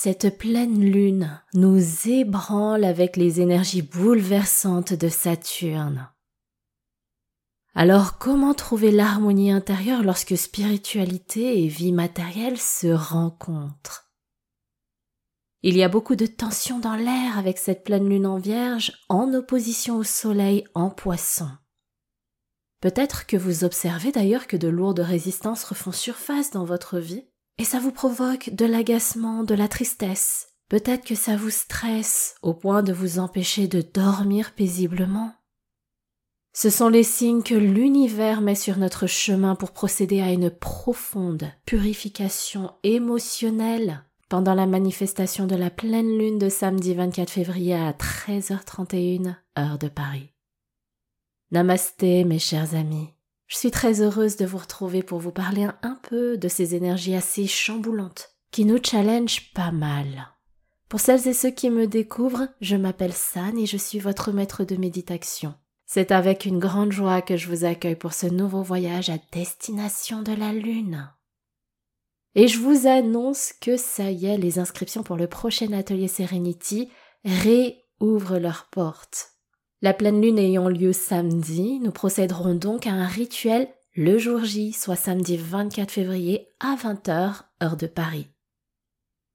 Cette 0.00 0.38
pleine 0.38 0.80
lune 0.80 1.42
nous 1.54 2.08
ébranle 2.08 2.84
avec 2.84 3.16
les 3.16 3.40
énergies 3.40 3.82
bouleversantes 3.82 4.92
de 4.92 5.08
Saturne. 5.08 6.08
Alors 7.74 8.16
comment 8.16 8.54
trouver 8.54 8.92
l'harmonie 8.92 9.50
intérieure 9.50 10.04
lorsque 10.04 10.38
spiritualité 10.38 11.64
et 11.64 11.66
vie 11.66 11.90
matérielle 11.90 12.58
se 12.58 12.86
rencontrent? 12.86 14.12
Il 15.62 15.76
y 15.76 15.82
a 15.82 15.88
beaucoup 15.88 16.14
de 16.14 16.26
tension 16.26 16.78
dans 16.78 16.94
l'air 16.94 17.36
avec 17.36 17.58
cette 17.58 17.82
pleine 17.82 18.08
lune 18.08 18.26
en 18.26 18.38
vierge 18.38 18.92
en 19.08 19.34
opposition 19.34 19.96
au 19.96 20.04
soleil 20.04 20.62
en 20.74 20.90
poisson. 20.90 21.50
Peut-être 22.80 23.26
que 23.26 23.36
vous 23.36 23.64
observez 23.64 24.12
d'ailleurs 24.12 24.46
que 24.46 24.56
de 24.56 24.68
lourdes 24.68 25.00
résistances 25.00 25.64
refont 25.64 25.90
surface 25.90 26.52
dans 26.52 26.64
votre 26.64 27.00
vie, 27.00 27.27
et 27.58 27.64
ça 27.64 27.80
vous 27.80 27.92
provoque 27.92 28.50
de 28.50 28.64
l'agacement, 28.64 29.42
de 29.44 29.54
la 29.54 29.68
tristesse. 29.68 30.48
Peut-être 30.68 31.04
que 31.04 31.14
ça 31.14 31.36
vous 31.36 31.50
stresse 31.50 32.36
au 32.42 32.54
point 32.54 32.82
de 32.82 32.92
vous 32.92 33.18
empêcher 33.18 33.68
de 33.68 33.82
dormir 33.82 34.52
paisiblement. 34.54 35.32
Ce 36.54 36.70
sont 36.70 36.88
les 36.88 37.04
signes 37.04 37.42
que 37.42 37.54
l'univers 37.54 38.40
met 38.40 38.54
sur 38.54 38.78
notre 38.78 39.06
chemin 39.06 39.54
pour 39.54 39.72
procéder 39.72 40.20
à 40.20 40.32
une 40.32 40.50
profonde 40.50 41.50
purification 41.66 42.72
émotionnelle 42.82 44.04
pendant 44.28 44.54
la 44.54 44.66
manifestation 44.66 45.46
de 45.46 45.56
la 45.56 45.70
pleine 45.70 46.18
lune 46.18 46.38
de 46.38 46.48
samedi 46.48 46.94
24 46.94 47.30
février 47.30 47.74
à 47.74 47.92
13h31 47.92 49.36
heure 49.58 49.78
de 49.78 49.88
Paris. 49.88 50.32
Namasté 51.50 52.24
mes 52.24 52.38
chers 52.38 52.74
amis. 52.74 53.08
Je 53.48 53.56
suis 53.56 53.70
très 53.70 54.02
heureuse 54.02 54.36
de 54.36 54.44
vous 54.44 54.58
retrouver 54.58 55.02
pour 55.02 55.18
vous 55.20 55.32
parler 55.32 55.66
un 55.82 55.98
peu 56.02 56.36
de 56.36 56.48
ces 56.48 56.74
énergies 56.74 57.14
assez 57.14 57.46
chamboulantes 57.46 58.34
qui 58.50 58.66
nous 58.66 58.78
challengent 58.82 59.52
pas 59.54 59.72
mal. 59.72 60.28
Pour 60.90 61.00
celles 61.00 61.26
et 61.26 61.32
ceux 61.32 61.50
qui 61.50 61.70
me 61.70 61.86
découvrent, 61.86 62.48
je 62.60 62.76
m'appelle 62.76 63.14
San 63.14 63.58
et 63.58 63.64
je 63.64 63.78
suis 63.78 63.98
votre 63.98 64.32
maître 64.32 64.64
de 64.64 64.76
méditation. 64.76 65.54
C'est 65.86 66.12
avec 66.12 66.44
une 66.44 66.58
grande 66.58 66.92
joie 66.92 67.22
que 67.22 67.38
je 67.38 67.48
vous 67.48 67.64
accueille 67.64 67.96
pour 67.96 68.12
ce 68.12 68.26
nouveau 68.26 68.62
voyage 68.62 69.08
à 69.08 69.16
destination 69.32 70.20
de 70.20 70.32
la 70.32 70.52
Lune. 70.52 71.10
Et 72.34 72.48
je 72.48 72.58
vous 72.58 72.86
annonce 72.86 73.54
que 73.58 73.78
ça 73.78 74.10
y 74.10 74.26
est, 74.26 74.36
les 74.36 74.58
inscriptions 74.58 75.02
pour 75.02 75.16
le 75.16 75.26
prochain 75.26 75.72
atelier 75.72 76.08
Serenity 76.08 76.90
réouvrent 77.24 78.38
leurs 78.38 78.68
portes. 78.70 79.37
La 79.80 79.94
pleine 79.94 80.20
lune 80.20 80.40
ayant 80.40 80.68
lieu 80.68 80.92
samedi, 80.92 81.78
nous 81.78 81.92
procéderons 81.92 82.54
donc 82.54 82.88
à 82.88 82.90
un 82.90 83.06
rituel 83.06 83.68
le 83.94 84.18
jour 84.18 84.42
J, 84.42 84.72
soit 84.72 84.96
samedi 84.96 85.36
24 85.36 85.92
février 85.92 86.48
à 86.58 86.74
20h, 86.74 87.42
heure 87.62 87.76
de 87.76 87.86
Paris. 87.86 88.26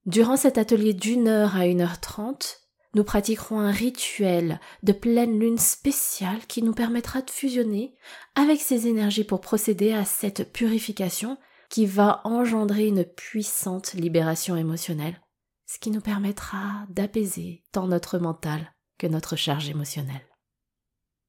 Durant 0.06 0.36
cet 0.36 0.58
atelier 0.58 0.94
d'une 0.94 1.30
heure 1.30 1.56
à 1.56 1.66
une 1.66 1.80
heure 1.80 2.02
trente, 2.02 2.60
nous 2.94 3.06
pratiquerons 3.06 3.62
un 3.62 3.72
rituel 3.72 4.60
de 4.84 4.92
pleine 4.92 5.40
lune 5.40 5.58
spécial 5.58 6.46
qui 6.46 6.62
nous 6.62 6.74
permettra 6.74 7.22
de 7.22 7.32
fusionner 7.32 7.96
avec 8.36 8.60
ces 8.60 8.88
énergies 8.88 9.24
pour 9.24 9.40
procéder 9.40 9.94
à 9.94 10.04
cette 10.04 10.52
purification 10.52 11.38
qui 11.70 11.86
va 11.86 12.20
engendrer 12.26 12.88
une 12.88 13.06
puissante 13.06 13.94
libération 13.94 14.58
émotionnelle, 14.58 15.22
ce 15.68 15.80
qui 15.80 15.90
nous 15.90 16.02
permettra 16.02 16.86
d'apaiser 16.90 17.64
tant 17.72 17.88
notre 17.88 18.18
mental 18.18 18.74
que 18.98 19.08
notre 19.08 19.38
charge 19.38 19.70
émotionnelle. 19.70 20.33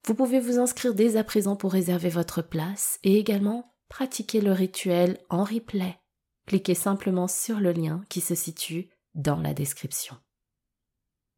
Vous 0.07 0.15
pouvez 0.15 0.39
vous 0.39 0.59
inscrire 0.59 0.95
dès 0.95 1.17
à 1.17 1.25
présent 1.25 1.57
pour 1.57 1.73
réserver 1.73 2.11
votre 2.11 2.43
place 2.43 2.99
et 3.05 3.19
également 3.19 3.75
pratiquer 3.89 4.41
le 4.41 4.53
rituel 4.53 5.19
en 5.31 5.45
replay. 5.45 5.99
Cliquez 6.47 6.75
simplement 6.75 7.27
sur 7.27 7.59
le 7.59 7.73
lien 7.73 8.05
qui 8.11 8.21
se 8.21 8.35
situe 8.35 8.91
dans 9.15 9.41
la 9.41 9.55
description. 9.55 10.17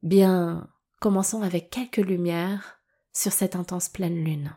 Bien, 0.03 0.69
commençons 1.01 1.43
avec 1.43 1.71
quelques 1.71 1.97
lumières 1.99 2.81
sur 3.13 3.33
cette 3.33 3.55
intense 3.55 3.89
pleine 3.89 4.25
lune. 4.25 4.57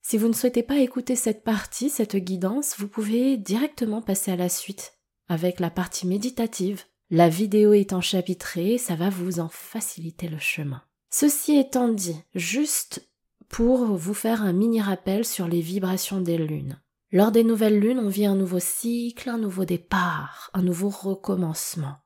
Si 0.00 0.16
vous 0.16 0.28
ne 0.28 0.32
souhaitez 0.32 0.62
pas 0.62 0.78
écouter 0.78 1.16
cette 1.16 1.42
partie, 1.42 1.90
cette 1.90 2.16
guidance, 2.16 2.76
vous 2.78 2.88
pouvez 2.88 3.36
directement 3.36 4.02
passer 4.02 4.30
à 4.30 4.36
la 4.36 4.48
suite 4.48 4.94
avec 5.28 5.58
la 5.58 5.70
partie 5.70 6.06
méditative. 6.06 6.84
La 7.10 7.28
vidéo 7.28 7.72
étant 7.72 8.00
chapitrée, 8.00 8.78
ça 8.78 8.94
va 8.94 9.10
vous 9.10 9.40
en 9.40 9.48
faciliter 9.48 10.28
le 10.28 10.38
chemin. 10.38 10.82
Ceci 11.10 11.56
étant 11.56 11.88
dit, 11.88 12.20
juste 12.34 13.08
pour 13.54 13.84
vous 13.84 14.14
faire 14.14 14.42
un 14.42 14.52
mini 14.52 14.80
rappel 14.80 15.24
sur 15.24 15.46
les 15.46 15.60
vibrations 15.60 16.20
des 16.20 16.38
lunes. 16.38 16.82
Lors 17.12 17.30
des 17.30 17.44
nouvelles 17.44 17.78
lunes, 17.78 18.00
on 18.00 18.08
vit 18.08 18.26
un 18.26 18.34
nouveau 18.34 18.58
cycle, 18.58 19.28
un 19.28 19.38
nouveau 19.38 19.64
départ, 19.64 20.50
un 20.54 20.62
nouveau 20.62 20.88
recommencement. 20.88 21.98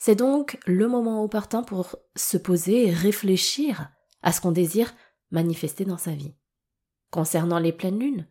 C'est 0.00 0.16
donc 0.16 0.58
le 0.66 0.88
moment 0.88 1.22
opportun 1.22 1.62
pour 1.62 1.94
se 2.16 2.36
poser 2.36 2.88
et 2.88 2.92
réfléchir 2.92 3.88
à 4.22 4.32
ce 4.32 4.40
qu'on 4.40 4.50
désire 4.50 4.92
manifester 5.30 5.84
dans 5.84 5.96
sa 5.96 6.10
vie. 6.10 6.34
Concernant 7.12 7.60
les 7.60 7.72
pleines 7.72 8.00
lunes, 8.00 8.26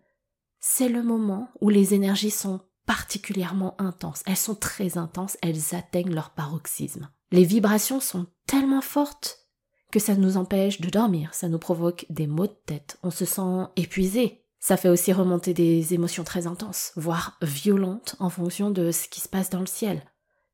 c'est 0.60 0.90
le 0.90 1.02
moment 1.02 1.48
où 1.62 1.70
les 1.70 1.94
énergies 1.94 2.30
sont 2.30 2.60
particulièrement 2.86 3.80
intenses. 3.80 4.22
Elles 4.26 4.36
sont 4.36 4.56
très 4.56 4.98
intenses, 4.98 5.38
elles 5.42 5.76
atteignent 5.76 6.14
leur 6.14 6.32
paroxysme. 6.32 7.10
Les 7.32 7.46
vibrations 7.46 8.02
sont 8.02 8.28
tellement 8.48 8.82
fortes 8.82 9.49
que 9.92 10.00
ça 10.00 10.16
nous 10.16 10.38
empêche 10.38 10.82
de 10.82 10.90
dormir, 10.90 11.34
ça 11.34 11.50
nous 11.50 11.60
provoque 11.60 12.06
des 12.10 12.28
maux 12.28 12.48
de 12.48 12.56
tête, 12.66 12.98
on 13.04 13.12
se 13.12 13.26
sent 13.26 13.68
épuisé. 13.76 14.44
Ça 14.60 14.78
fait 14.78 14.90
aussi 14.90 15.14
remonter 15.14 15.54
des 15.54 15.94
émotions 15.94 16.24
très 16.26 16.46
intenses, 16.46 16.92
voire 16.98 17.38
violentes 17.42 18.16
en 18.20 18.30
fonction 18.30 18.72
de 18.72 18.92
ce 18.92 19.08
qui 19.08 19.22
se 19.22 19.30
passe 19.30 19.50
dans 19.50 19.62
le 19.62 19.66
ciel, 19.66 20.04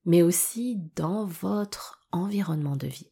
mais 0.06 0.22
aussi 0.22 0.80
dans 0.96 1.26
votre 1.26 2.08
environnement 2.12 2.76
de 2.76 2.88
vie. 2.88 3.12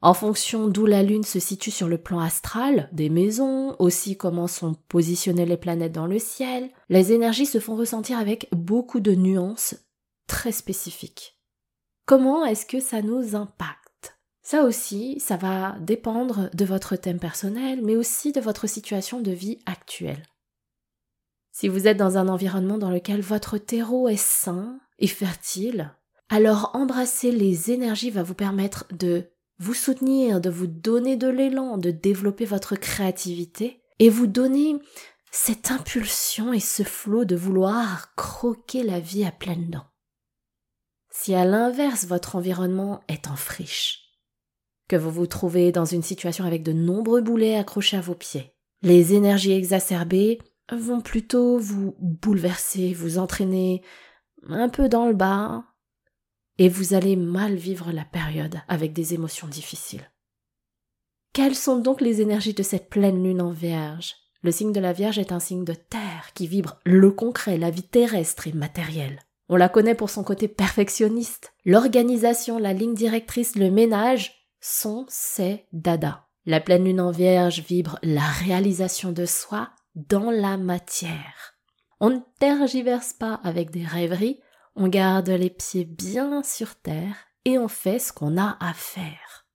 En 0.00 0.14
fonction 0.14 0.68
d'où 0.68 0.84
la 0.84 1.04
Lune 1.04 1.22
se 1.22 1.38
situe 1.38 1.70
sur 1.70 1.88
le 1.88 1.98
plan 1.98 2.18
astral, 2.18 2.88
des 2.92 3.08
maisons, 3.08 3.76
aussi 3.78 4.16
comment 4.16 4.48
sont 4.48 4.74
positionnées 4.88 5.46
les 5.46 5.56
planètes 5.56 5.92
dans 5.92 6.08
le 6.08 6.18
ciel, 6.18 6.70
les 6.88 7.12
énergies 7.12 7.46
se 7.46 7.60
font 7.60 7.76
ressentir 7.76 8.18
avec 8.18 8.48
beaucoup 8.50 8.98
de 8.98 9.14
nuances 9.14 9.76
très 10.26 10.50
spécifiques. 10.50 11.38
Comment 12.04 12.44
est-ce 12.44 12.66
que 12.66 12.80
ça 12.80 13.00
nous 13.00 13.36
impacte? 13.36 13.81
Ça 14.42 14.64
aussi, 14.64 15.20
ça 15.20 15.36
va 15.36 15.76
dépendre 15.80 16.50
de 16.52 16.64
votre 16.64 16.96
thème 16.96 17.20
personnel, 17.20 17.80
mais 17.82 17.96
aussi 17.96 18.32
de 18.32 18.40
votre 18.40 18.66
situation 18.66 19.20
de 19.20 19.30
vie 19.30 19.60
actuelle. 19.66 20.22
Si 21.52 21.68
vous 21.68 21.86
êtes 21.86 21.96
dans 21.96 22.18
un 22.18 22.28
environnement 22.28 22.78
dans 22.78 22.90
lequel 22.90 23.20
votre 23.20 23.58
terreau 23.58 24.08
est 24.08 24.16
sain 24.16 24.80
et 24.98 25.06
fertile, 25.06 25.94
alors 26.28 26.70
embrasser 26.74 27.30
les 27.30 27.70
énergies 27.70 28.10
va 28.10 28.22
vous 28.22 28.34
permettre 28.34 28.86
de 28.90 29.30
vous 29.58 29.74
soutenir, 29.74 30.40
de 30.40 30.50
vous 30.50 30.66
donner 30.66 31.16
de 31.16 31.28
l'élan, 31.28 31.78
de 31.78 31.90
développer 31.90 32.46
votre 32.46 32.74
créativité 32.74 33.82
et 33.98 34.08
vous 34.08 34.26
donner 34.26 34.76
cette 35.30 35.70
impulsion 35.70 36.52
et 36.52 36.60
ce 36.60 36.82
flot 36.82 37.24
de 37.24 37.36
vouloir 37.36 38.14
croquer 38.16 38.82
la 38.82 38.98
vie 38.98 39.24
à 39.24 39.30
pleines 39.30 39.70
dents. 39.70 39.86
Si 41.10 41.34
à 41.34 41.44
l'inverse 41.44 42.06
votre 42.06 42.34
environnement 42.34 43.02
est 43.08 43.28
en 43.28 43.36
friche, 43.36 44.11
vous 44.96 45.10
vous 45.10 45.26
trouvez 45.26 45.72
dans 45.72 45.84
une 45.84 46.02
situation 46.02 46.44
avec 46.44 46.62
de 46.62 46.72
nombreux 46.72 47.20
boulets 47.20 47.56
accrochés 47.56 47.96
à 47.96 48.00
vos 48.00 48.14
pieds. 48.14 48.52
Les 48.82 49.14
énergies 49.14 49.52
exacerbées 49.52 50.38
vont 50.70 51.00
plutôt 51.00 51.58
vous 51.58 51.94
bouleverser, 51.98 52.92
vous 52.92 53.18
entraîner 53.18 53.82
un 54.48 54.68
peu 54.68 54.88
dans 54.88 55.06
le 55.06 55.14
bas, 55.14 55.64
et 56.58 56.68
vous 56.68 56.94
allez 56.94 57.16
mal 57.16 57.54
vivre 57.54 57.92
la 57.92 58.04
période 58.04 58.60
avec 58.68 58.92
des 58.92 59.14
émotions 59.14 59.48
difficiles. 59.48 60.10
Quelles 61.32 61.54
sont 61.54 61.78
donc 61.78 62.00
les 62.00 62.20
énergies 62.20 62.54
de 62.54 62.62
cette 62.62 62.90
pleine 62.90 63.22
lune 63.22 63.40
en 63.40 63.52
vierge? 63.52 64.16
Le 64.42 64.50
signe 64.50 64.72
de 64.72 64.80
la 64.80 64.92
Vierge 64.92 65.20
est 65.20 65.30
un 65.30 65.38
signe 65.38 65.64
de 65.64 65.72
terre 65.74 66.30
qui 66.34 66.48
vibre 66.48 66.80
le 66.84 67.12
concret, 67.12 67.58
la 67.58 67.70
vie 67.70 67.84
terrestre 67.84 68.48
et 68.48 68.52
matérielle. 68.52 69.20
On 69.48 69.56
la 69.56 69.68
connaît 69.68 69.94
pour 69.94 70.10
son 70.10 70.24
côté 70.24 70.48
perfectionniste, 70.48 71.52
l'organisation, 71.64 72.58
la 72.58 72.72
ligne 72.72 72.94
directrice, 72.94 73.54
le 73.54 73.70
ménage, 73.70 74.41
son, 74.62 75.04
c'est 75.08 75.66
dada. 75.72 76.28
La 76.46 76.60
pleine 76.60 76.84
lune 76.84 77.00
en 77.00 77.10
vierge 77.10 77.60
vibre 77.60 77.98
la 78.02 78.26
réalisation 78.26 79.12
de 79.12 79.26
soi 79.26 79.70
dans 79.94 80.30
la 80.30 80.56
matière. 80.56 81.54
On 82.00 82.10
ne 82.10 82.20
tergiverse 82.38 83.12
pas 83.12 83.40
avec 83.44 83.70
des 83.70 83.84
rêveries, 83.84 84.40
on 84.74 84.88
garde 84.88 85.28
les 85.28 85.50
pieds 85.50 85.84
bien 85.84 86.42
sur 86.42 86.76
terre 86.76 87.16
et 87.44 87.58
on 87.58 87.68
fait 87.68 87.98
ce 87.98 88.12
qu'on 88.12 88.38
a 88.38 88.56
à 88.60 88.72
faire. 88.72 89.46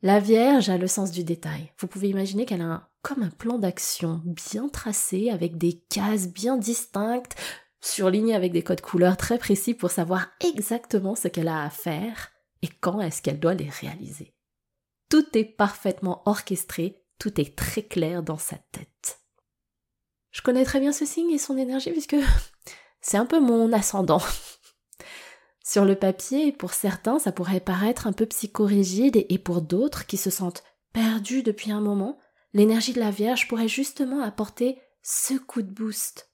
La 0.00 0.20
Vierge 0.20 0.70
a 0.70 0.78
le 0.78 0.86
sens 0.86 1.10
du 1.10 1.24
détail. 1.24 1.72
Vous 1.78 1.86
pouvez 1.86 2.08
imaginer 2.08 2.46
qu'elle 2.46 2.62
a 2.62 2.88
comme 3.02 3.22
un 3.22 3.30
plan 3.30 3.58
d'action 3.58 4.22
bien 4.24 4.68
tracé 4.68 5.30
avec 5.30 5.58
des 5.58 5.80
cases 5.90 6.28
bien 6.28 6.56
distinctes, 6.56 7.36
surlignées 7.80 8.34
avec 8.34 8.52
des 8.52 8.62
codes 8.62 8.80
couleurs 8.80 9.16
très 9.16 9.38
précis 9.38 9.74
pour 9.74 9.90
savoir 9.90 10.28
exactement 10.40 11.14
ce 11.14 11.28
qu'elle 11.28 11.48
a 11.48 11.62
à 11.62 11.70
faire 11.70 12.30
et 12.62 12.68
quand 12.68 13.00
est-ce 13.00 13.22
qu'elle 13.22 13.40
doit 13.40 13.54
les 13.54 13.68
réaliser? 13.68 14.34
Tout 15.08 15.26
est 15.36 15.44
parfaitement 15.44 16.22
orchestré, 16.26 17.02
tout 17.18 17.40
est 17.40 17.56
très 17.56 17.82
clair 17.82 18.22
dans 18.22 18.38
sa 18.38 18.56
tête. 18.72 19.20
Je 20.30 20.42
connais 20.42 20.64
très 20.64 20.80
bien 20.80 20.92
ce 20.92 21.06
signe 21.06 21.30
et 21.30 21.38
son 21.38 21.56
énergie 21.56 21.90
puisque 21.90 22.16
c'est 23.00 23.16
un 23.16 23.26
peu 23.26 23.40
mon 23.40 23.72
ascendant. 23.72 24.22
Sur 25.64 25.84
le 25.84 25.96
papier, 25.96 26.52
pour 26.52 26.72
certains, 26.72 27.18
ça 27.18 27.32
pourrait 27.32 27.60
paraître 27.60 28.06
un 28.06 28.12
peu 28.12 28.26
psychorigide 28.26 29.24
et 29.28 29.38
pour 29.38 29.60
d'autres 29.60 30.06
qui 30.06 30.16
se 30.16 30.30
sentent 30.30 30.64
perdus 30.92 31.42
depuis 31.42 31.70
un 31.70 31.80
moment, 31.80 32.18
l'énergie 32.54 32.92
de 32.92 33.00
la 33.00 33.10
Vierge 33.10 33.48
pourrait 33.48 33.68
justement 33.68 34.22
apporter 34.22 34.80
ce 35.02 35.34
coup 35.34 35.62
de 35.62 35.70
boost. 35.70 36.30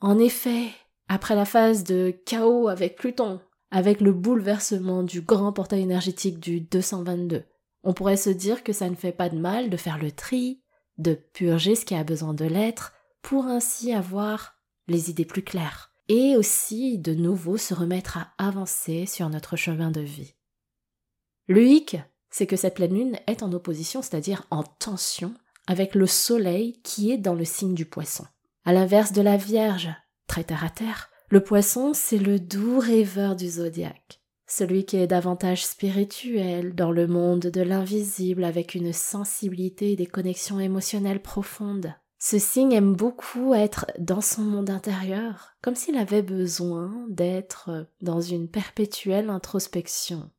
En 0.00 0.18
effet, 0.18 0.70
après 1.08 1.34
la 1.34 1.44
phase 1.44 1.84
de 1.84 2.14
chaos 2.24 2.68
avec 2.68 2.96
Pluton, 2.96 3.40
avec 3.74 4.00
le 4.00 4.12
bouleversement 4.12 5.02
du 5.02 5.20
grand 5.20 5.52
portail 5.52 5.80
énergétique 5.80 6.38
du 6.38 6.60
222, 6.60 7.42
on 7.82 7.92
pourrait 7.92 8.16
se 8.16 8.30
dire 8.30 8.62
que 8.62 8.72
ça 8.72 8.88
ne 8.88 8.94
fait 8.94 9.10
pas 9.10 9.28
de 9.28 9.36
mal 9.36 9.68
de 9.68 9.76
faire 9.76 9.98
le 9.98 10.12
tri, 10.12 10.62
de 10.96 11.14
purger 11.14 11.74
ce 11.74 11.84
qui 11.84 11.96
a 11.96 12.04
besoin 12.04 12.34
de 12.34 12.44
l'être, 12.44 12.92
pour 13.20 13.46
ainsi 13.46 13.92
avoir 13.92 14.54
les 14.86 15.10
idées 15.10 15.24
plus 15.24 15.42
claires, 15.42 15.92
et 16.06 16.36
aussi 16.36 17.00
de 17.00 17.14
nouveau 17.14 17.56
se 17.56 17.74
remettre 17.74 18.16
à 18.16 18.28
avancer 18.38 19.06
sur 19.06 19.28
notre 19.28 19.56
chemin 19.56 19.90
de 19.90 20.02
vie. 20.02 20.36
Le 21.48 21.66
hic, 21.66 21.96
c'est 22.30 22.46
que 22.46 22.56
cette 22.56 22.76
pleine 22.76 22.94
lune 22.94 23.18
est 23.26 23.42
en 23.42 23.52
opposition, 23.52 24.02
c'est-à-dire 24.02 24.46
en 24.52 24.62
tension, 24.62 25.34
avec 25.66 25.96
le 25.96 26.06
soleil 26.06 26.80
qui 26.84 27.10
est 27.10 27.18
dans 27.18 27.34
le 27.34 27.44
signe 27.44 27.74
du 27.74 27.86
poisson. 27.86 28.24
À 28.64 28.72
l'inverse 28.72 29.10
de 29.10 29.20
la 29.20 29.36
Vierge, 29.36 29.90
très 30.28 30.44
terre 30.44 30.62
à 30.62 30.70
terre, 30.70 31.10
le 31.34 31.42
poisson, 31.42 31.94
c'est 31.94 32.18
le 32.18 32.38
doux 32.38 32.78
rêveur 32.78 33.34
du 33.34 33.48
zodiaque, 33.48 34.20
celui 34.46 34.84
qui 34.84 34.98
est 34.98 35.08
davantage 35.08 35.66
spirituel 35.66 36.76
dans 36.76 36.92
le 36.92 37.08
monde 37.08 37.40
de 37.40 37.60
l'invisible 37.60 38.44
avec 38.44 38.76
une 38.76 38.92
sensibilité 38.92 39.90
et 39.90 39.96
des 39.96 40.06
connexions 40.06 40.60
émotionnelles 40.60 41.20
profondes. 41.20 41.92
Ce 42.20 42.38
signe 42.38 42.70
aime 42.70 42.94
beaucoup 42.94 43.52
être 43.52 43.86
dans 43.98 44.20
son 44.20 44.42
monde 44.42 44.70
intérieur, 44.70 45.56
comme 45.60 45.74
s'il 45.74 45.96
avait 45.96 46.22
besoin 46.22 47.04
d'être 47.08 47.88
dans 48.00 48.20
une 48.20 48.48
perpétuelle 48.48 49.28
introspection. 49.28 50.30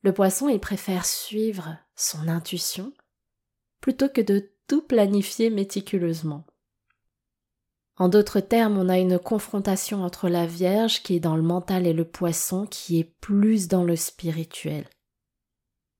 Le 0.00 0.14
poisson, 0.14 0.48
il 0.48 0.58
préfère 0.58 1.04
suivre 1.04 1.76
son 1.96 2.28
intuition 2.28 2.94
plutôt 3.82 4.08
que 4.08 4.22
de 4.22 4.50
tout 4.68 4.80
planifier 4.80 5.50
méticuleusement. 5.50 6.46
En 8.02 8.08
d'autres 8.08 8.40
termes, 8.40 8.78
on 8.78 8.88
a 8.88 8.98
une 8.98 9.16
confrontation 9.16 10.02
entre 10.02 10.28
la 10.28 10.44
Vierge 10.44 11.04
qui 11.04 11.14
est 11.14 11.20
dans 11.20 11.36
le 11.36 11.42
mental 11.42 11.86
et 11.86 11.92
le 11.92 12.04
poisson 12.04 12.66
qui 12.66 12.98
est 12.98 13.04
plus 13.20 13.68
dans 13.68 13.84
le 13.84 13.94
spirituel. 13.94 14.88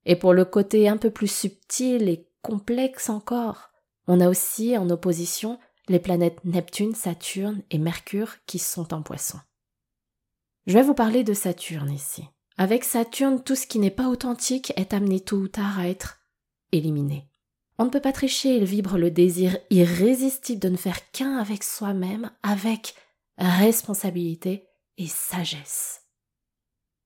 Et 0.05 0.17
pour 0.17 0.33
le 0.33 0.45
côté 0.45 0.89
un 0.89 0.97
peu 0.97 1.11
plus 1.11 1.31
subtil 1.31 2.09
et 2.09 2.29
complexe 2.43 3.09
encore, 3.09 3.71
on 4.09 4.19
a 4.19 4.29
aussi 4.29 4.77
en 4.77 4.91
opposition 4.91 5.61
les 5.87 6.01
planètes 6.01 6.45
Neptune, 6.45 6.97
Saturne 6.97 7.63
et 7.71 7.79
Mercure 7.79 8.35
qui 8.47 8.59
sont 8.59 8.93
en 8.93 9.03
poisson. 9.03 9.39
Je 10.67 10.75
vais 10.75 10.83
vous 10.83 10.95
parler 10.95 11.23
de 11.23 11.35
Saturne 11.35 11.93
ici. 11.93 12.25
Avec 12.59 12.83
Saturne, 12.83 13.45
tout 13.45 13.55
ce 13.55 13.69
qui 13.69 13.79
n'est 13.79 13.93
pas 13.93 14.09
authentique 14.09 14.73
est 14.75 14.93
amené 14.93 15.21
tôt 15.21 15.37
ou 15.37 15.47
tard 15.47 15.79
à 15.79 15.87
être 15.87 16.19
éliminé. 16.73 17.29
On 17.79 17.85
ne 17.87 17.91
peut 17.91 18.01
pas 18.01 18.13
tricher, 18.13 18.57
il 18.57 18.65
vibre 18.65 18.99
le 18.99 19.11
désir 19.11 19.57
irrésistible 19.71 20.61
de 20.61 20.69
ne 20.69 20.77
faire 20.77 21.11
qu'un 21.11 21.37
avec 21.39 21.65
soi-même, 21.65 22.31
avec 22.43 22.95
responsabilité 23.39 24.69
et 24.99 25.07
sagesse. 25.07 26.03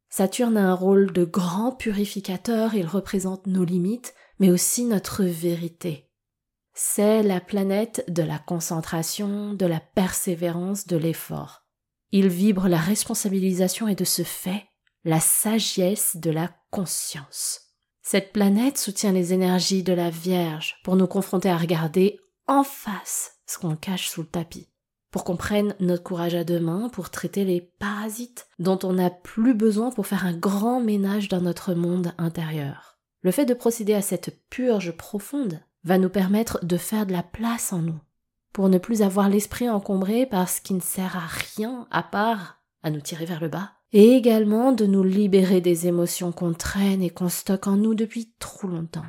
Saturne 0.09 0.57
a 0.57 0.71
un 0.71 0.75
rôle 0.75 1.13
de 1.13 1.25
grand 1.25 1.73
purificateur, 1.73 2.75
il 2.75 2.87
représente 2.87 3.47
nos 3.47 3.65
limites, 3.65 4.15
mais 4.39 4.51
aussi 4.51 4.85
notre 4.85 5.25
vérité. 5.25 6.11
C'est 6.75 7.23
la 7.23 7.41
planète 7.41 8.05
de 8.09 8.23
la 8.23 8.39
concentration, 8.39 9.55
de 9.55 9.67
la 9.67 9.81
persévérance, 9.81 10.87
de 10.87 10.97
l'effort. 10.97 11.67
Il 12.13 12.29
vibre 12.29 12.69
la 12.69 12.79
responsabilisation 12.79 13.89
et 13.89 13.95
de 13.95 14.05
ce 14.05 14.23
fait, 14.23 14.67
la 15.05 15.21
sagesse 15.21 16.17
de 16.17 16.31
la 16.31 16.51
conscience. 16.71 17.66
Cette 18.09 18.33
planète 18.33 18.79
soutient 18.79 19.11
les 19.11 19.33
énergies 19.33 19.83
de 19.83 19.93
la 19.93 20.11
Vierge 20.11 20.77
pour 20.85 20.95
nous 20.95 21.09
confronter 21.09 21.51
à 21.51 21.57
regarder 21.57 22.21
en 22.47 22.63
face 22.63 23.41
ce 23.49 23.59
qu'on 23.59 23.75
cache 23.75 24.09
sous 24.09 24.21
le 24.21 24.29
tapis, 24.29 24.69
pour 25.11 25.25
qu'on 25.25 25.35
prenne 25.35 25.75
notre 25.81 26.05
courage 26.05 26.37
à 26.37 26.45
deux 26.45 26.61
mains 26.61 26.89
pour 26.89 27.11
traiter 27.11 27.45
les 27.45 27.61
parasites 27.61 28.47
dont 28.61 28.79
on 28.85 28.93
n'a 28.93 29.11
plus 29.11 29.55
besoin 29.55 29.91
pour 29.91 30.07
faire 30.07 30.25
un 30.25 30.37
grand 30.37 30.79
ménage 30.79 31.27
dans 31.27 31.41
notre 31.41 31.75
monde 31.75 32.13
intérieur. 32.17 33.01
Le 33.23 33.33
fait 33.33 33.45
de 33.45 33.55
procéder 33.55 33.95
à 33.95 34.03
cette 34.03 34.39
purge 34.51 34.93
profonde 34.93 35.59
va 35.83 35.99
nous 35.99 36.09
permettre 36.09 36.65
de 36.65 36.77
faire 36.77 37.07
de 37.07 37.13
la 37.13 37.25
place 37.25 37.73
en 37.73 37.79
nous, 37.79 37.99
pour 38.53 38.69
ne 38.69 38.79
plus 38.79 39.03
avoir 39.03 39.29
l'esprit 39.29 39.69
encombré 39.69 40.27
par 40.27 40.49
ce 40.49 40.61
qui 40.61 40.75
ne 40.75 40.81
sert 40.81 41.17
à 41.17 41.27
rien 41.57 41.89
à 41.91 42.05
part 42.05 42.63
à 42.85 42.91
nous 42.91 43.01
tirer 43.01 43.25
vers 43.25 43.41
le 43.41 43.49
bas 43.49 43.73
et 43.93 44.13
également 44.13 44.73
de 44.73 44.87
nous 44.87 45.05
libérer 45.05 45.61
des 45.61 45.87
émotions 45.87 46.33
qu'on 46.33 46.53
traîne 46.53 47.03
et 47.03 47.11
qu'on 47.11 47.29
stocke 47.29 47.67
en 47.67 47.77
nous 47.77 47.95
depuis 47.95 48.33
trop 48.39 48.69
longtemps. 48.69 49.07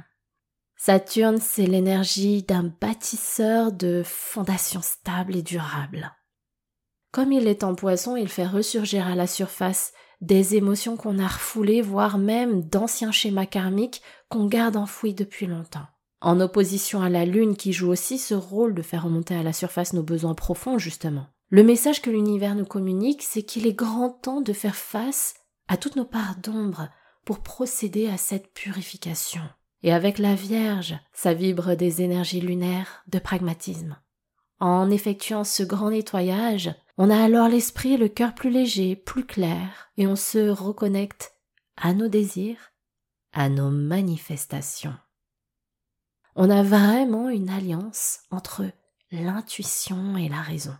Saturne, 0.78 1.40
c'est 1.42 1.66
l'énergie 1.66 2.44
d'un 2.44 2.72
bâtisseur 2.80 3.72
de 3.72 4.04
fondations 4.06 4.84
stables 4.84 5.36
et 5.36 5.42
durables. 5.42 6.12
Comme 7.12 7.32
il 7.32 7.48
est 7.48 7.64
en 7.64 7.74
poisson, 7.74 8.16
il 8.16 8.30
fait 8.30 8.46
ressurgir 8.46 9.08
à 9.08 9.16
la 9.16 9.26
surface 9.26 9.92
des 10.22 10.56
émotions 10.56 10.98
qu'on 10.98 11.20
a 11.20 11.28
refoulées, 11.28 11.82
voire 11.82 12.18
même 12.18 12.64
d'anciens 12.64 13.12
schémas 13.12 13.46
karmiques 13.46 14.02
qu'on 14.30 14.46
garde 14.46 14.78
enfouis 14.78 15.14
depuis 15.14 15.48
longtemps. 15.48 15.88
En 16.22 16.40
opposition 16.40 17.02
à 17.02 17.10
la 17.10 17.26
Lune 17.26 17.56
qui 17.56 17.74
joue 17.74 17.90
aussi 17.90 18.18
ce 18.18 18.34
rôle 18.34 18.74
de 18.74 18.82
faire 18.82 19.04
remonter 19.04 19.36
à 19.36 19.44
la 19.44 19.54
surface 19.54 19.94
nos 19.94 20.04
besoins 20.04 20.34
profonds, 20.34 20.78
justement. 20.78 21.28
Le 21.50 21.64
message 21.64 22.02
que 22.02 22.10
l'univers 22.10 22.56
nous 22.56 22.66
communique, 22.66 23.24
c'est 23.24 23.44
qu'il 23.44 23.68
est 23.68 23.74
grand 23.74 24.10
temps 24.10 24.42
de 24.42 24.52
faire 24.52 24.76
face 24.76 25.36
à 25.70 25.78
toutes 25.78 25.96
nos 25.96 26.06
parts 26.06 26.36
d'ombre 26.44 26.90
pour 27.24 27.40
procéder 27.40 28.10
à 28.10 28.18
cette 28.18 28.54
purification. 28.54 29.42
Et 29.82 29.94
avec 29.94 30.18
la 30.18 30.36
Vierge, 30.36 31.00
ça 31.14 31.34
vibre 31.34 31.76
des 31.76 32.02
énergies 32.02 32.42
lunaires 32.42 33.04
de 33.08 33.20
pragmatisme. 33.20 33.98
En 34.60 34.90
effectuant 34.90 35.46
ce 35.46 35.64
grand 35.64 35.92
nettoyage, 35.92 36.74
on 36.98 37.10
a 37.10 37.24
alors 37.24 37.48
l'esprit 37.48 37.94
et 37.94 37.98
le 37.98 38.10
cœur 38.10 38.34
plus 38.34 38.50
léger, 38.50 38.96
plus 38.96 39.26
clair, 39.26 39.90
et 39.98 40.08
on 40.08 40.16
se 40.16 40.50
reconnecte 40.50 41.34
à 41.78 41.94
nos 41.94 42.08
désirs, 42.10 42.74
à 43.32 43.48
nos 43.48 43.70
manifestations. 43.70 44.96
On 46.36 46.50
a 46.50 46.64
vraiment 46.64 47.30
une 47.30 47.50
alliance 47.50 48.20
entre 48.32 48.66
l'intuition 49.12 50.18
et 50.18 50.28
la 50.28 50.42
raison. 50.42 50.76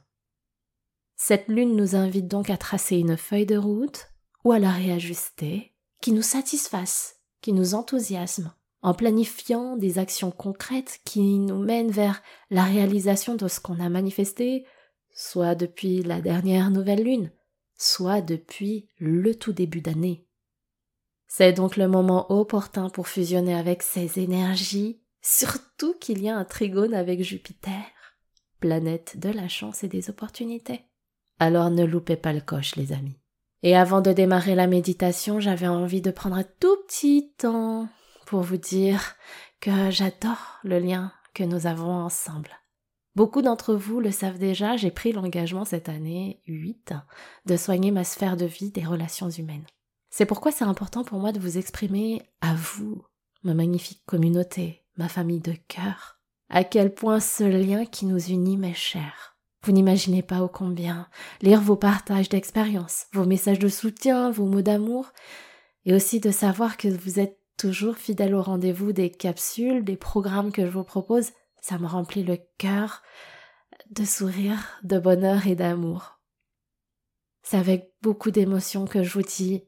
Cette 1.20 1.48
lune 1.48 1.76
nous 1.76 1.96
invite 1.96 2.28
donc 2.28 2.52
à 2.52 2.58
tracer 2.58 2.98
une 2.98 3.18
feuille 3.18 3.48
de 3.48 3.58
route 3.58 4.08
ou 4.44 4.52
à 4.52 4.60
la 4.60 4.70
réajuster, 4.70 5.74
qui 6.00 6.12
nous 6.12 6.22
satisfasse, 6.22 7.16
qui 7.42 7.54
nous 7.54 7.74
enthousiasme, 7.74 8.54
en 8.84 8.94
planifiant 8.94 9.78
des 9.78 9.98
actions 9.98 10.30
concrètes 10.30 11.00
qui 11.04 11.40
nous 11.40 11.58
mènent 11.58 11.92
vers 11.92 12.22
la 12.52 12.64
réalisation 12.64 13.36
de 13.36 13.48
ce 13.48 13.60
qu'on 13.60 13.80
a 13.80 13.90
manifesté, 13.90 14.66
soit 15.12 15.56
depuis 15.56 16.04
la 16.04 16.22
dernière 16.22 16.70
nouvelle 16.70 17.04
lune, 17.04 17.32
soit 17.76 18.22
depuis 18.22 18.88
le 19.00 19.34
tout 19.34 19.54
début 19.54 19.82
d'année. 19.82 20.28
C'est 21.28 21.52
donc 21.52 21.78
le 21.78 21.88
moment 21.88 22.32
opportun 22.32 22.90
pour 22.90 23.08
fusionner 23.08 23.56
avec 23.56 23.82
ces 23.82 24.20
énergies, 24.20 25.02
surtout 25.22 25.96
qu'il 26.00 26.22
y 26.22 26.30
a 26.30 26.38
un 26.38 26.46
trigone 26.46 26.94
avec 26.94 27.24
Jupiter, 27.24 27.84
planète 28.60 29.20
de 29.20 29.30
la 29.30 29.48
chance 29.48 29.84
et 29.84 29.88
des 29.88 30.12
opportunités. 30.12 30.87
Alors 31.40 31.70
ne 31.70 31.86
loupez 31.86 32.16
pas 32.16 32.34
le 32.34 32.42
coche, 32.42 32.76
les 32.76 32.94
amis. 32.94 33.20
Et 33.64 33.76
avant 33.76 34.02
de 34.02 34.14
démarrer 34.14 34.56
la 34.56 34.68
méditation, 34.68 35.40
j'avais 35.40 35.68
envie 35.68 36.02
de 36.02 36.12
prendre 36.12 36.36
un 36.36 36.46
tout 36.60 36.78
petit 36.88 37.32
temps 37.38 37.90
pour 38.26 38.42
vous 38.42 38.58
dire 38.58 39.16
que 39.60 39.90
j'adore 39.90 40.60
le 40.64 40.80
lien 40.80 41.12
que 41.34 41.44
nous 41.44 41.68
avons 41.68 41.92
ensemble. 41.92 42.52
Beaucoup 43.16 43.42
d'entre 43.42 43.74
vous 43.74 44.00
le 44.00 44.12
savent 44.12 44.38
déjà, 44.38 44.78
j'ai 44.78 44.92
pris 44.92 45.12
l'engagement 45.12 45.66
cette 45.66 45.90
année 45.90 46.42
8 46.46 46.94
de 47.48 47.58
soigner 47.58 47.90
ma 47.90 48.04
sphère 48.04 48.38
de 48.38 48.46
vie 48.46 48.70
des 48.70 48.86
relations 48.86 49.30
humaines. 49.30 49.66
C'est 50.10 50.26
pourquoi 50.26 50.52
c'est 50.52 50.66
important 50.66 51.04
pour 51.04 51.20
moi 51.20 51.32
de 51.32 51.40
vous 51.40 51.58
exprimer 51.58 52.22
à 52.42 52.54
vous, 52.54 53.04
ma 53.44 53.56
magnifique 53.56 54.04
communauté, 54.06 54.86
ma 54.98 55.10
famille 55.10 55.42
de 55.42 55.56
cœur, 55.68 56.20
à 56.50 56.64
quel 56.64 56.94
point 56.94 57.20
ce 57.20 57.44
lien 57.44 57.86
qui 57.86 58.06
nous 58.06 58.24
unit 58.30 58.58
m'est 58.58 58.74
cher. 58.74 59.37
Vous 59.64 59.72
n'imaginez 59.72 60.22
pas 60.22 60.42
ô 60.42 60.48
combien 60.48 61.08
lire 61.42 61.62
vos 61.62 61.76
partages 61.76 62.30
d'expérience, 62.30 63.08
vos 63.14 63.26
messages 63.26 63.60
de 63.60 63.68
soutien, 63.68 64.32
vos 64.32 64.46
mots 64.46 64.62
d'amour, 64.62 65.12
et 65.86 65.94
aussi 65.94 66.20
de 66.20 66.32
savoir 66.32 66.78
que 66.78 66.88
vous 66.88 67.20
êtes 67.20 67.40
toujours 67.58 67.98
fidèle 67.98 68.36
au 68.36 68.42
rendez-vous 68.42 68.94
des 68.94 69.10
capsules, 69.10 69.84
des 69.84 69.98
programmes 69.98 70.52
que 70.52 70.66
je 70.66 70.72
vous 70.72 70.84
propose, 70.84 71.32
ça 71.62 71.78
me 71.80 71.88
remplit 71.88 72.24
le 72.24 72.38
cœur 72.58 73.02
de 73.90 74.06
sourire, 74.06 74.80
de 74.84 75.00
bonheur 75.00 75.48
et 75.48 75.56
d'amour. 75.56 76.20
C'est 77.44 77.58
avec 77.58 77.94
beaucoup 78.02 78.32
d'émotion 78.32 78.86
que 78.86 79.04
je 79.04 79.14
vous 79.14 79.22
dis 79.22 79.64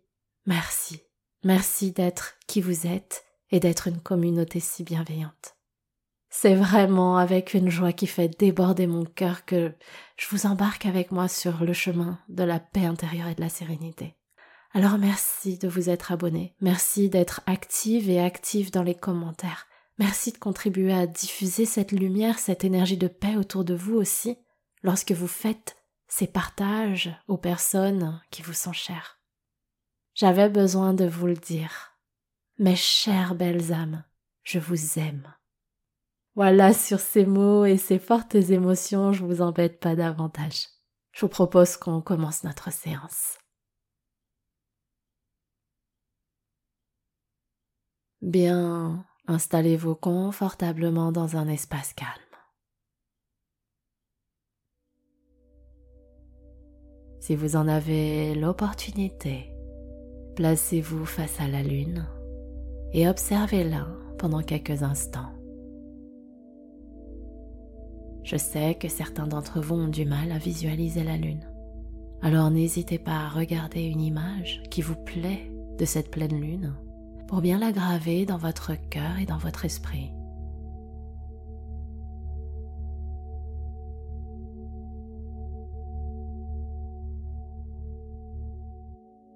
merci. 0.45 1.01
Merci 1.43 1.91
d'être 1.91 2.37
qui 2.47 2.59
vous 2.59 2.85
êtes 2.85 3.23
et 3.51 3.59
d'être 3.59 3.87
une 3.87 4.01
communauté 4.01 4.59
si 4.59 4.83
bienveillante. 4.83 5.58
C'est 6.29 6.53
vraiment 6.53 7.17
avec 7.17 7.55
une 7.55 7.69
joie 7.69 7.91
qui 7.91 8.05
fait 8.05 8.27
déborder 8.27 8.85
mon 8.85 9.03
cœur 9.03 9.45
que 9.45 9.73
je 10.15 10.27
vous 10.29 10.45
embarque 10.45 10.85
avec 10.85 11.11
moi 11.11 11.27
sur 11.27 11.63
le 11.63 11.73
chemin 11.73 12.19
de 12.29 12.43
la 12.43 12.59
paix 12.59 12.85
intérieure 12.85 13.27
et 13.27 13.35
de 13.35 13.41
la 13.41 13.49
sérénité. 13.49 14.15
Alors 14.71 14.99
merci 14.99 15.57
de 15.57 15.67
vous 15.67 15.89
être 15.89 16.11
abonné, 16.11 16.53
merci 16.61 17.09
d'être 17.09 17.41
active 17.47 18.09
et 18.09 18.19
active 18.19 18.71
dans 18.71 18.83
les 18.83 18.93
commentaires, 18.93 19.65
merci 19.97 20.31
de 20.31 20.37
contribuer 20.37 20.93
à 20.93 21.07
diffuser 21.07 21.65
cette 21.65 21.91
lumière, 21.91 22.37
cette 22.37 22.63
énergie 22.63 22.97
de 22.97 23.07
paix 23.07 23.35
autour 23.35 23.63
de 23.63 23.73
vous 23.73 23.95
aussi, 23.95 24.37
lorsque 24.83 25.11
vous 25.11 25.27
faites 25.27 25.75
ces 26.07 26.27
partages 26.27 27.09
aux 27.27 27.37
personnes 27.37 28.21
qui 28.29 28.43
vous 28.43 28.53
sont 28.53 28.73
chères. 28.73 29.19
J'avais 30.13 30.49
besoin 30.49 30.93
de 30.93 31.05
vous 31.05 31.25
le 31.25 31.35
dire. 31.35 31.97
Mes 32.59 32.75
chères 32.75 33.33
belles 33.33 33.73
âmes, 33.73 34.03
je 34.43 34.59
vous 34.59 34.99
aime. 34.99 35.33
Voilà, 36.39 36.71
sur 36.71 37.01
ces 37.01 37.25
mots 37.25 37.65
et 37.65 37.75
ces 37.75 37.99
fortes 37.99 38.33
émotions, 38.33 39.11
je 39.11 39.25
vous 39.25 39.41
embête 39.41 39.77
pas 39.77 39.97
davantage. 39.97 40.69
Je 41.11 41.25
vous 41.25 41.27
propose 41.27 41.75
qu'on 41.75 41.99
commence 41.99 42.45
notre 42.45 42.71
séance. 42.71 43.37
Bien, 48.21 49.05
installez-vous 49.27 49.95
confortablement 49.95 51.11
dans 51.11 51.35
un 51.35 51.49
espace 51.49 51.91
calme. 51.91 52.09
Si 57.19 57.35
vous 57.35 57.57
en 57.57 57.67
avez 57.67 58.33
l'opportunité, 58.33 59.51
placez-vous 60.37 61.05
face 61.05 61.41
à 61.41 61.49
la 61.49 61.63
lune 61.63 62.07
et 62.93 63.09
observez-la 63.09 63.89
pendant 64.17 64.41
quelques 64.41 64.83
instants. 64.83 65.38
Je 68.29 68.37
sais 68.37 68.75
que 68.75 68.87
certains 68.87 69.25
d'entre 69.25 69.59
vous 69.59 69.73
ont 69.73 69.87
du 69.87 70.05
mal 70.05 70.31
à 70.31 70.37
visualiser 70.37 71.03
la 71.03 71.17
lune. 71.17 71.49
Alors 72.21 72.51
n'hésitez 72.51 72.99
pas 72.99 73.21
à 73.21 73.27
regarder 73.27 73.81
une 73.81 74.01
image 74.01 74.61
qui 74.69 74.83
vous 74.83 74.95
plaît 74.95 75.51
de 75.79 75.85
cette 75.85 76.11
pleine 76.11 76.39
lune 76.39 76.75
pour 77.27 77.41
bien 77.41 77.57
la 77.57 77.71
graver 77.71 78.27
dans 78.27 78.37
votre 78.37 78.73
cœur 78.91 79.17
et 79.19 79.25
dans 79.25 79.39
votre 79.39 79.65
esprit. 79.65 80.11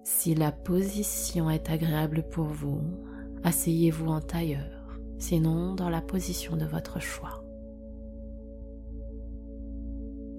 Si 0.03 0.35
la 0.35 0.51
position 0.51 1.49
est 1.49 1.71
agréable 1.71 2.29
pour 2.29 2.45
vous, 2.45 2.83
asseyez-vous 3.43 4.09
en 4.09 4.21
tailleur, 4.21 4.99
sinon 5.17 5.73
dans 5.73 5.89
la 5.89 6.01
position 6.01 6.55
de 6.55 6.65
votre 6.65 7.01
choix. 7.01 7.42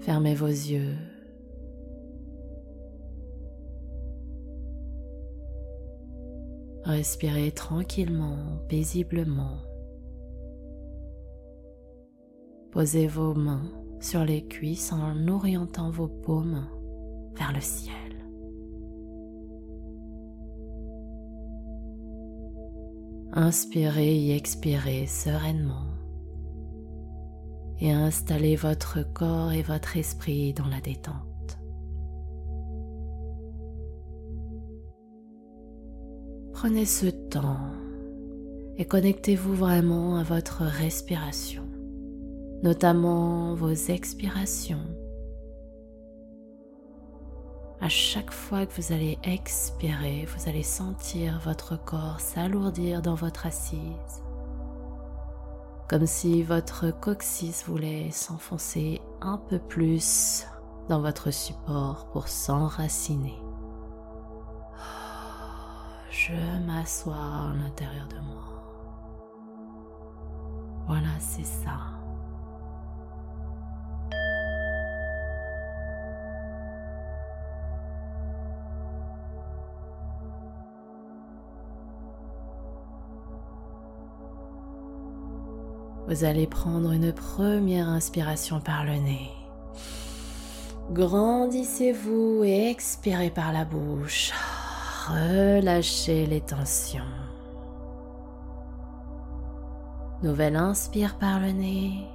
Fermez 0.05 0.35
vos 0.35 0.47
yeux. 0.47 0.99
Respirez 6.85 7.53
tranquillement, 7.53 8.37
paisiblement. 8.69 9.57
Posez 12.71 13.07
vos 13.07 13.33
mains 13.33 13.73
sur 13.99 14.27
les 14.27 14.47
cuisses 14.47 14.93
en 14.93 15.27
orientant 15.27 15.91
vos 15.91 16.09
paumes 16.09 16.69
vers 17.39 17.55
le 17.55 17.63
ciel. 17.63 17.95
Inspirez 23.33 24.27
et 24.27 24.37
expirez 24.37 25.07
sereinement 25.07 25.94
et 27.81 27.93
installez 27.93 28.57
votre 28.57 29.03
corps 29.03 29.53
et 29.53 29.63
votre 29.63 29.97
esprit 29.97 30.53
dans 30.53 30.69
la 30.69 30.81
détente. 30.81 31.59
Prenez 36.53 36.87
ce 36.87 37.07
temps 37.07 37.73
et 38.77 38.87
connectez-vous 38.87 39.55
vraiment 39.55 40.17
à 40.17 40.23
votre 40.23 40.63
respiration, 40.63 41.65
notamment 42.63 43.55
vos 43.55 43.73
expirations. 43.73 44.87
À 47.81 47.89
chaque 47.89 48.33
fois 48.33 48.65
que 48.65 48.81
vous 48.81 48.93
allez 48.95 49.19
expirer, 49.25 50.27
vous 50.27 50.49
allez 50.49 50.63
sentir 50.63 51.39
votre 51.45 51.77
corps 51.77 52.21
s'alourdir 52.21 53.03
dans 53.03 53.15
votre 53.15 53.47
assise 53.47 54.23
comme 55.95 56.09
si 56.09 56.43
votre 56.43 56.91
coccyx 56.91 57.67
voulait 57.69 58.11
s'enfoncer 58.11 59.01
un 59.21 59.39
peu 59.39 59.61
plus 59.61 60.45
dans 60.89 61.01
votre 61.01 61.31
support 61.31 62.11
pour 62.11 62.27
s'enraciner. 62.27 63.41
Je 66.11 66.35
m'assois 66.67 67.15
à 67.15 67.55
l'intérieur 67.55 68.09
de 68.09 68.19
moi. 68.19 68.43
Voilà, 70.89 71.11
c'est 71.21 71.47
ça. 71.47 71.94
Vous 86.07 86.25
allez 86.25 86.47
prendre 86.47 86.93
une 86.93 87.13
première 87.13 87.89
inspiration 87.89 88.61
par 88.61 88.85
le 88.85 88.97
nez. 88.97 89.31
Grandissez-vous 90.93 92.43
et 92.45 92.69
expirez 92.69 93.31
par 93.31 93.53
la 93.53 93.65
bouche. 93.65 94.33
Relâchez 95.09 96.27
les 96.27 96.43
tensions. 96.43 97.01
Nouvelle 100.23 100.57
inspire 100.57 101.17
par 101.17 101.41
le 101.41 101.53
nez. 101.53 102.07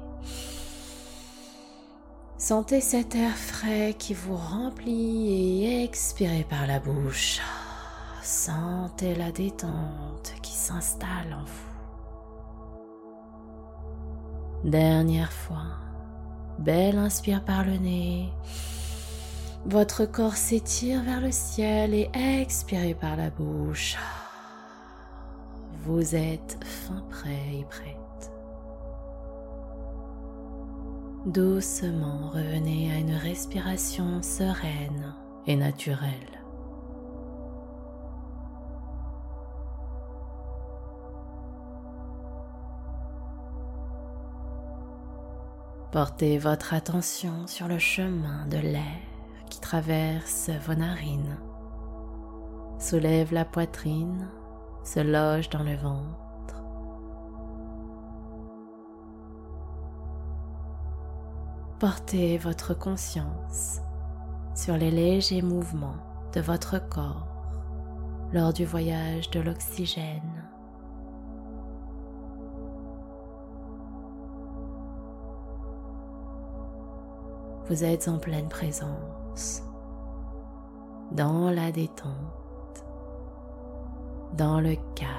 Sentez 2.37 2.81
cet 2.81 3.15
air 3.15 3.35
frais 3.35 3.95
qui 3.97 4.13
vous 4.13 4.35
remplit 4.35 5.65
et 5.65 5.83
expirez 5.83 6.45
par 6.47 6.67
la 6.67 6.79
bouche. 6.79 7.41
Sentez 8.21 9.15
la 9.15 9.31
détente 9.31 10.33
qui 10.41 10.53
s'installe 10.53 11.33
en 11.33 11.43
vous. 11.43 11.68
Dernière 14.63 15.31
fois. 15.31 15.77
Belle 16.59 16.97
inspire 16.97 17.45
par 17.45 17.63
le 17.63 17.77
nez. 17.77 18.29
Votre 19.65 20.05
corps 20.05 20.35
s'étire 20.35 21.01
vers 21.03 21.21
le 21.21 21.31
ciel 21.31 21.93
et 21.93 22.09
expirez 22.13 22.93
par 22.93 23.15
la 23.15 23.29
bouche. 23.29 23.97
Vous 25.85 26.13
êtes 26.13 26.57
fin 26.61 27.01
prêt 27.09 27.59
et 27.59 27.63
prête. 27.63 27.95
Doucement 31.25 32.29
revenez 32.33 32.91
à 32.91 32.97
une 32.97 33.15
respiration 33.15 34.21
sereine 34.21 35.13
et 35.47 35.55
naturelle. 35.55 36.38
Portez 45.91 46.37
votre 46.37 46.75
attention 46.75 47.47
sur 47.47 47.67
le 47.67 47.79
chemin 47.79 48.45
de 48.45 48.59
l'air 48.59 48.83
qui 49.49 49.59
traverse 49.59 50.51
vos 50.67 50.75
narines, 50.75 51.35
soulève 52.77 53.33
la 53.33 53.43
poitrine, 53.43 54.29
se 54.83 54.99
loge 54.99 55.49
dans 55.49 55.63
le 55.63 55.75
ventre. 55.75 56.63
Portez 61.79 62.37
votre 62.37 62.75
conscience 62.75 63.79
sur 64.53 64.77
les 64.77 64.91
légers 64.91 65.41
mouvements 65.41 66.29
de 66.35 66.41
votre 66.41 66.77
corps 66.77 67.27
lors 68.31 68.53
du 68.53 68.63
voyage 68.63 69.31
de 69.31 69.39
l'oxygène 69.39 70.38
vous 77.69 77.83
êtes 77.83 78.07
en 78.07 78.17
pleine 78.17 78.49
présence, 78.49 79.61
dans 81.11 81.51
la 81.51 81.71
détente, 81.71 82.83
dans 84.33 84.59
le 84.59 84.75
calme. 84.95 85.15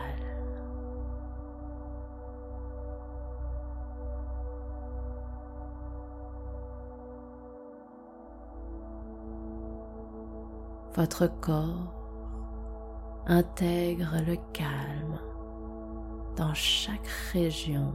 Votre 10.96 11.28
corps 11.40 11.94
intègre 13.26 14.16
le 14.26 14.36
calme 14.52 15.20
dans 16.36 16.52
chaque 16.52 17.06
région 17.32 17.94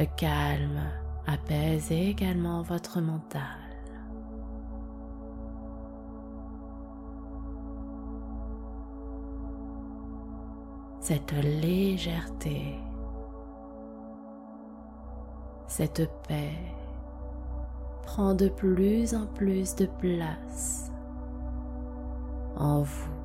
Le 0.00 0.06
calme 0.16 0.80
apaise 1.26 1.92
également 1.92 2.62
votre 2.62 3.02
mental. 3.02 3.42
Cette 11.00 11.32
légèreté, 11.32 12.78
cette 15.66 16.10
paix 16.26 16.56
prend 18.02 18.32
de 18.32 18.48
plus 18.48 19.14
en 19.14 19.26
plus 19.26 19.76
de 19.76 19.84
place 19.84 20.90
en 22.56 22.80
vous. 22.80 23.19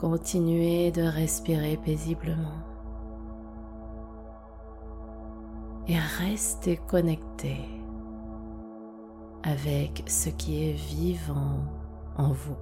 Continuez 0.00 0.90
de 0.92 1.02
respirer 1.02 1.76
paisiblement 1.76 2.64
et 5.86 5.98
restez 5.98 6.78
connecté 6.78 7.58
avec 9.42 10.02
ce 10.06 10.30
qui 10.30 10.70
est 10.70 10.72
vivant 10.72 11.58
en 12.16 12.32
vous. 12.32 12.56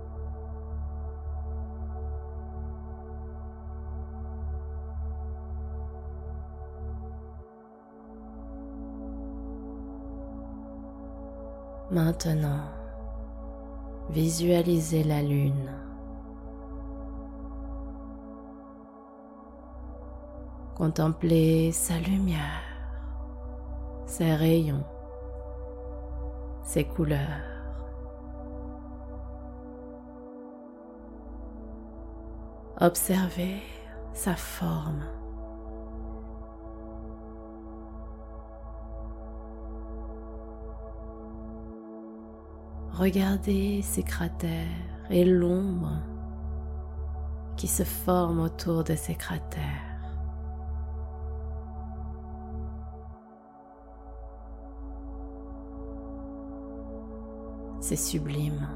Maintenant, 11.93 12.65
visualisez 14.11 15.05
la 15.05 15.23
lune. 15.23 15.88
Contemplez 20.79 21.73
sa 21.73 21.99
lumière, 21.99 22.63
ses 24.07 24.33
rayons, 24.33 24.85
ses 26.63 26.85
couleurs. 26.85 27.19
Observez 32.81 33.61
sa 34.13 34.37
forme. 34.37 35.03
Regardez 42.93 43.83
ces 43.83 44.05
cratères 44.05 44.53
et 45.11 45.25
l'ombre 45.25 45.99
qui 47.57 47.67
se 47.67 47.83
forme 47.83 48.39
autour 48.39 48.85
de 48.85 48.95
ces 48.95 49.17
cratères. 49.17 49.88
C'est 57.89 57.97
sublime. 57.97 58.69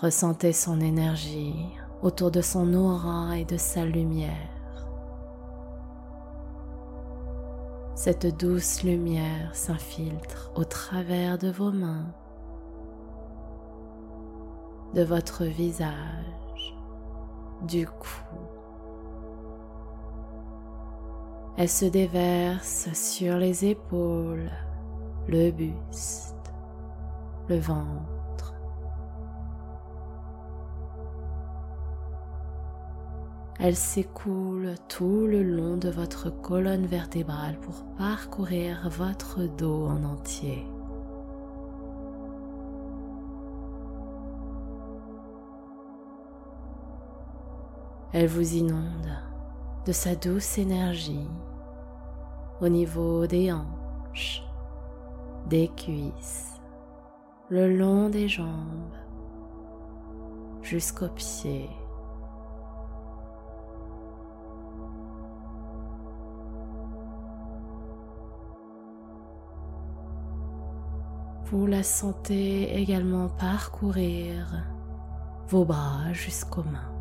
Ressentez 0.00 0.54
son 0.54 0.80
énergie 0.80 1.54
autour 2.00 2.30
de 2.30 2.40
son 2.40 2.72
aura 2.72 3.36
et 3.36 3.44
de 3.44 3.58
sa 3.58 3.84
lumière. 3.84 4.88
Cette 7.94 8.38
douce 8.38 8.82
lumière 8.82 9.54
s'infiltre 9.54 10.50
au 10.54 10.64
travers 10.64 11.36
de 11.36 11.50
vos 11.50 11.70
mains, 11.70 12.06
de 14.94 15.02
votre 15.02 15.44
visage, 15.44 16.78
du 17.66 17.86
cou, 17.86 18.47
Elle 21.60 21.68
se 21.68 21.86
déverse 21.86 22.88
sur 22.92 23.36
les 23.36 23.64
épaules, 23.64 24.48
le 25.26 25.50
buste, 25.50 26.52
le 27.48 27.58
ventre. 27.58 28.54
Elle 33.58 33.74
s'écoule 33.74 34.76
tout 34.86 35.26
le 35.26 35.42
long 35.42 35.76
de 35.76 35.88
votre 35.88 36.30
colonne 36.30 36.86
vertébrale 36.86 37.58
pour 37.58 37.82
parcourir 37.96 38.88
votre 38.90 39.42
dos 39.42 39.88
en 39.88 40.04
entier. 40.04 40.64
Elle 48.12 48.28
vous 48.28 48.54
inonde 48.54 49.10
de 49.86 49.92
sa 49.92 50.14
douce 50.14 50.56
énergie 50.58 51.26
au 52.60 52.68
niveau 52.68 53.26
des 53.26 53.52
hanches, 53.52 54.42
des 55.46 55.68
cuisses, 55.76 56.60
le 57.48 57.76
long 57.76 58.08
des 58.08 58.28
jambes, 58.28 58.96
jusqu'aux 60.62 61.08
pieds. 61.08 61.70
Vous 71.50 71.66
la 71.66 71.82
sentez 71.82 72.78
également 72.78 73.28
parcourir 73.28 74.64
vos 75.48 75.64
bras 75.64 76.12
jusqu'aux 76.12 76.64
mains. 76.64 76.97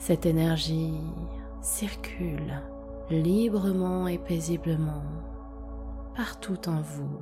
Cette 0.00 0.24
énergie 0.24 0.94
circule 1.60 2.58
librement 3.10 4.08
et 4.08 4.16
paisiblement 4.16 5.02
partout 6.16 6.70
en 6.70 6.80
vous. 6.80 7.20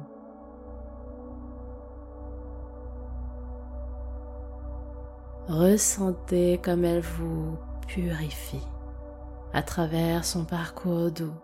Ressentez 5.49 6.61
comme 6.63 6.85
elle 6.85 7.01
vous 7.01 7.57
purifie 7.89 8.67
à 9.53 9.63
travers 9.63 10.25
son 10.25 10.45
parcours 10.45 11.11
doux, 11.11 11.35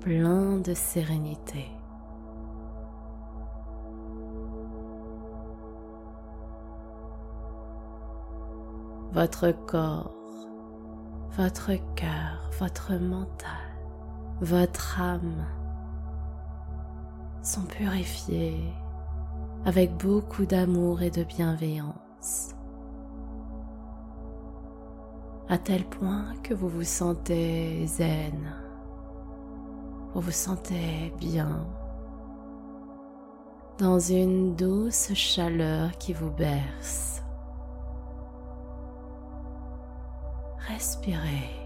plein 0.00 0.56
de 0.56 0.72
sérénité. 0.72 1.66
Votre 9.14 9.52
corps 9.66 10.14
votre 11.36 11.72
cœur, 11.96 12.48
votre 12.60 12.92
mental, 12.94 13.50
votre 14.40 15.00
âme 15.00 15.44
sont 17.42 17.62
purifiés 17.62 18.72
avec 19.64 19.96
beaucoup 19.96 20.46
d'amour 20.46 21.02
et 21.02 21.10
de 21.10 21.24
bienveillance, 21.24 22.54
à 25.48 25.58
tel 25.58 25.84
point 25.84 26.34
que 26.44 26.54
vous 26.54 26.68
vous 26.68 26.84
sentez 26.84 27.84
zen, 27.86 28.54
vous 30.14 30.20
vous 30.20 30.30
sentez 30.30 31.12
bien, 31.18 31.66
dans 33.78 33.98
une 33.98 34.54
douce 34.54 35.12
chaleur 35.14 35.90
qui 35.98 36.12
vous 36.12 36.30
berce. 36.30 37.23
Respirez. 40.68 41.64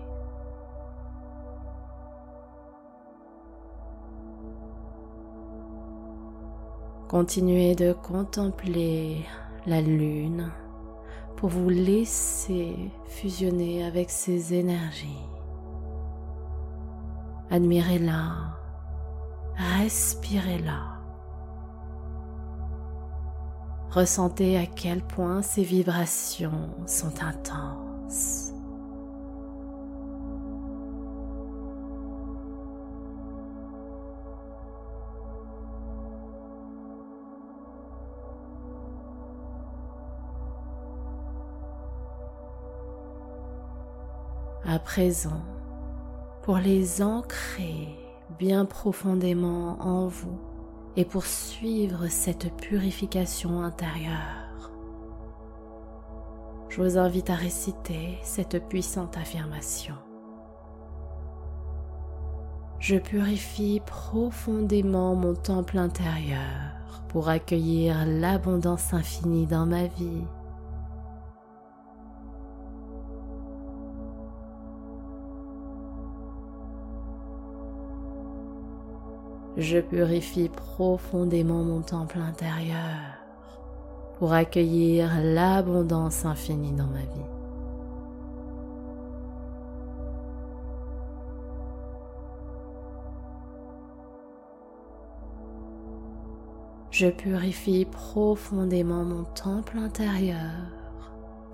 Continuez 7.08 7.74
de 7.74 7.92
contempler 7.92 9.24
la 9.66 9.80
lune 9.80 10.50
pour 11.36 11.48
vous 11.48 11.68
laisser 11.70 12.74
fusionner 13.06 13.84
avec 13.84 14.10
ses 14.10 14.52
énergies. 14.52 15.24
Admirez-la, 17.50 18.58
respirez-la. 19.78 20.98
Ressentez 23.90 24.58
à 24.58 24.66
quel 24.66 25.00
point 25.00 25.40
ces 25.40 25.62
vibrations 25.62 26.68
sont 26.86 27.22
intenses. 27.22 28.47
Présent, 44.78 45.42
pour 46.42 46.58
les 46.58 47.02
ancrer 47.02 47.88
bien 48.38 48.64
profondément 48.64 49.76
en 49.80 50.06
vous 50.06 50.38
et 50.96 51.04
poursuivre 51.04 52.06
cette 52.08 52.54
purification 52.56 53.62
intérieure. 53.62 54.70
Je 56.68 56.82
vous 56.82 56.98
invite 56.98 57.30
à 57.30 57.34
réciter 57.34 58.18
cette 58.22 58.68
puissante 58.68 59.16
affirmation. 59.16 59.94
Je 62.78 62.96
purifie 62.96 63.80
profondément 63.84 65.14
mon 65.14 65.34
temple 65.34 65.78
intérieur 65.78 66.74
pour 67.08 67.28
accueillir 67.28 68.04
l'abondance 68.06 68.94
infinie 68.94 69.46
dans 69.46 69.66
ma 69.66 69.86
vie. 69.86 70.24
Je 79.58 79.80
purifie 79.80 80.48
profondément 80.48 81.64
mon 81.64 81.80
temple 81.80 82.18
intérieur 82.18 83.18
pour 84.16 84.32
accueillir 84.32 85.10
l'abondance 85.20 86.24
infinie 86.24 86.70
dans 86.70 86.86
ma 86.86 87.00
vie. 87.00 87.26
Je 96.92 97.08
purifie 97.08 97.84
profondément 97.84 99.02
mon 99.02 99.24
temple 99.24 99.78
intérieur 99.78 100.52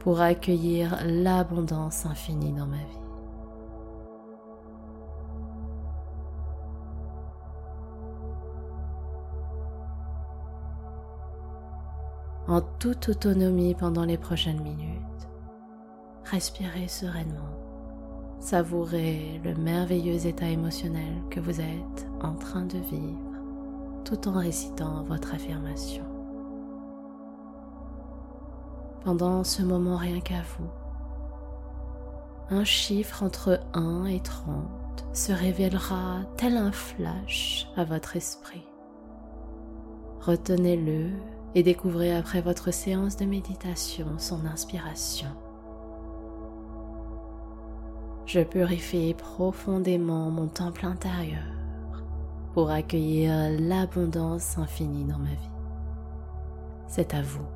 pour 0.00 0.20
accueillir 0.20 0.98
l'abondance 1.06 2.04
infinie 2.04 2.52
dans 2.52 2.66
ma 2.66 2.76
vie. 2.76 3.03
En 12.54 12.60
toute 12.60 13.08
autonomie 13.08 13.74
pendant 13.74 14.04
les 14.04 14.16
prochaines 14.16 14.62
minutes, 14.62 15.28
respirez 16.22 16.86
sereinement, 16.86 17.58
savourez 18.38 19.40
le 19.42 19.56
merveilleux 19.56 20.24
état 20.24 20.48
émotionnel 20.48 21.14
que 21.32 21.40
vous 21.40 21.60
êtes 21.60 22.06
en 22.22 22.36
train 22.36 22.64
de 22.64 22.78
vivre 22.78 24.04
tout 24.04 24.28
en 24.28 24.38
récitant 24.38 25.02
votre 25.02 25.34
affirmation. 25.34 26.04
Pendant 29.02 29.42
ce 29.42 29.62
moment 29.62 29.96
rien 29.96 30.20
qu'à 30.20 30.42
vous, 30.56 30.70
un 32.50 32.62
chiffre 32.62 33.24
entre 33.24 33.58
1 33.72 34.04
et 34.04 34.20
30 34.20 35.06
se 35.12 35.32
révélera 35.32 36.20
tel 36.36 36.56
un 36.56 36.70
flash 36.70 37.66
à 37.76 37.82
votre 37.82 38.14
esprit. 38.14 38.64
Retenez-le 40.20 41.34
et 41.54 41.62
découvrez 41.62 42.14
après 42.14 42.40
votre 42.40 42.72
séance 42.72 43.16
de 43.16 43.24
méditation 43.24 44.18
son 44.18 44.44
inspiration. 44.46 45.28
Je 48.26 48.40
purifie 48.40 49.14
profondément 49.14 50.30
mon 50.30 50.48
temple 50.48 50.86
intérieur 50.86 51.44
pour 52.54 52.70
accueillir 52.70 53.50
l'abondance 53.60 54.58
infinie 54.58 55.04
dans 55.04 55.18
ma 55.18 55.30
vie. 55.30 55.50
C'est 56.88 57.14
à 57.14 57.22
vous. 57.22 57.46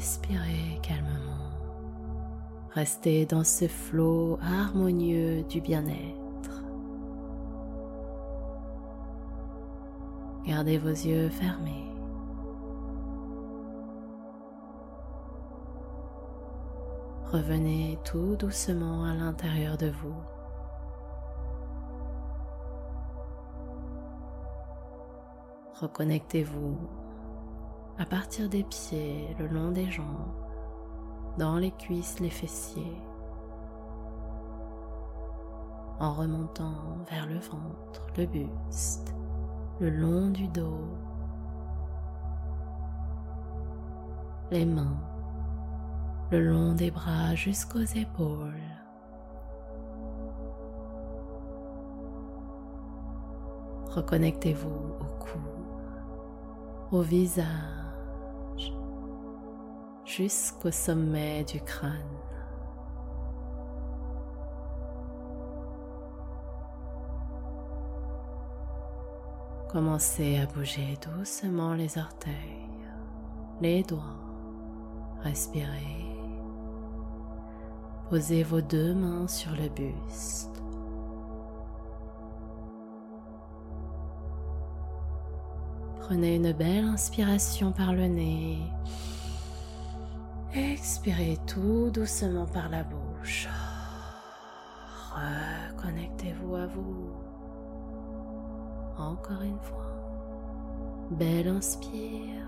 Respirez 0.00 0.80
calmement. 0.80 1.50
Restez 2.70 3.26
dans 3.26 3.44
ce 3.44 3.68
flot 3.68 4.38
harmonieux 4.40 5.42
du 5.42 5.60
bien-être. 5.60 6.62
Gardez 10.46 10.78
vos 10.78 10.88
yeux 10.88 11.28
fermés. 11.28 11.92
Revenez 17.26 17.98
tout 18.02 18.36
doucement 18.36 19.04
à 19.04 19.12
l'intérieur 19.12 19.76
de 19.76 19.90
vous. 19.90 20.16
Reconnectez-vous 25.74 26.99
à 28.00 28.06
partir 28.06 28.48
des 28.48 28.64
pieds, 28.64 29.36
le 29.38 29.46
long 29.46 29.72
des 29.72 29.90
jambes, 29.90 30.32
dans 31.36 31.56
les 31.56 31.70
cuisses, 31.70 32.18
les 32.18 32.30
fessiers, 32.30 32.96
en 35.98 36.14
remontant 36.14 36.96
vers 37.10 37.26
le 37.26 37.38
ventre, 37.38 38.06
le 38.16 38.24
buste, 38.24 39.14
le 39.80 39.90
long 39.90 40.30
du 40.30 40.48
dos, 40.48 40.88
les 44.50 44.64
mains, 44.64 44.98
le 46.30 46.40
long 46.40 46.72
des 46.72 46.90
bras 46.90 47.34
jusqu'aux 47.34 47.80
épaules. 47.80 48.54
Reconnectez-vous 53.90 54.94
au 55.00 55.18
cou, 55.18 55.38
au 56.92 57.02
visage 57.02 57.89
jusqu'au 60.16 60.70
sommet 60.70 61.44
du 61.44 61.60
crâne. 61.60 61.92
Commencez 69.68 70.38
à 70.38 70.46
bouger 70.46 70.98
doucement 71.00 71.74
les 71.74 71.96
orteils, 71.96 72.34
les 73.60 73.84
doigts. 73.84 74.18
Respirez. 75.22 76.06
Posez 78.08 78.42
vos 78.42 78.60
deux 78.60 78.94
mains 78.94 79.28
sur 79.28 79.52
le 79.52 79.68
buste. 79.68 80.60
Prenez 86.00 86.34
une 86.34 86.52
belle 86.52 86.86
inspiration 86.86 87.70
par 87.70 87.92
le 87.92 88.08
nez. 88.08 88.58
Expirez 90.52 91.38
tout 91.46 91.90
doucement 91.90 92.46
par 92.46 92.68
la 92.68 92.82
bouche. 92.82 93.48
reconnectez-vous 95.14 96.56
à 96.56 96.66
vous. 96.66 97.12
Encore 98.98 99.42
une 99.42 99.60
fois. 99.60 99.86
Belle 101.12 101.46
inspire. 101.46 102.46